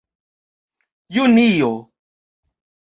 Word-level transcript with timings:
junio 1.19 1.71